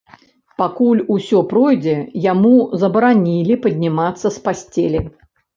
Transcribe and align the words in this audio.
Пакуль 0.61 1.01
усё 1.15 1.41
пройдзе, 1.51 1.93
яму 2.31 2.55
забаранілі 2.85 3.61
паднімацца 3.67 4.27
з 4.39 4.47
пасцелі. 4.49 4.99